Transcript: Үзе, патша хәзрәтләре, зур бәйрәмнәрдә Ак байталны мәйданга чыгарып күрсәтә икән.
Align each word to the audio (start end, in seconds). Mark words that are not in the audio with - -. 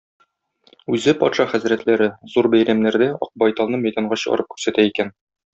Үзе, 0.95 1.13
патша 1.23 1.45
хәзрәтләре, 1.51 2.07
зур 2.37 2.49
бәйрәмнәрдә 2.55 3.11
Ак 3.27 3.31
байталны 3.45 3.83
мәйданга 3.87 4.23
чыгарып 4.23 4.53
күрсәтә 4.55 4.91
икән. 4.93 5.17